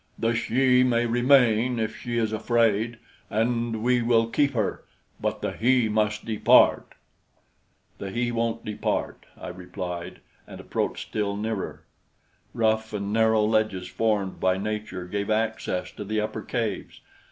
[0.17, 2.97] The she may remain if she is afraid,
[3.29, 4.83] and we will keep her;
[5.19, 6.93] but the he must depart."
[7.99, 11.83] "The he won't depart," I replied, and approached still nearer.
[12.55, 17.01] Rough and narrow ledges formed by nature gave access to the upper caves.